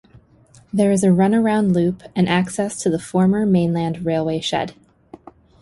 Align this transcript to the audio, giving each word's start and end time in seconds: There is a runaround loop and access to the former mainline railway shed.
There 0.73 0.91
is 0.91 1.03
a 1.03 1.09
runaround 1.09 1.73
loop 1.75 2.01
and 2.15 2.27
access 2.27 2.81
to 2.81 2.89
the 2.89 2.97
former 2.97 3.45
mainline 3.45 4.03
railway 4.03 4.39
shed. 4.39 4.73